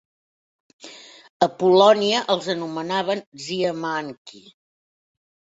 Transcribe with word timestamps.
A 1.47 1.49
Polònia 1.59 2.23
els 2.37 2.49
anomenaven 2.55 3.21
"ziemianki". 3.45 4.43